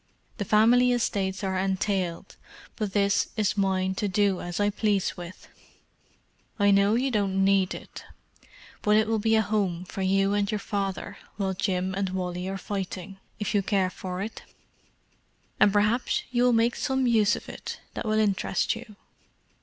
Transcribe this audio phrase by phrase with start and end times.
[0.39, 2.35] The family estates are entailed,
[2.75, 5.47] but this is mine to do as I please with.
[6.57, 8.03] I know you don't need it,
[8.81, 12.47] but it will be a home for you and your father while Jim and Wally
[12.49, 14.41] are fighting, if you care for it.
[15.59, 18.95] And perhaps you will make some use of it that will interest you.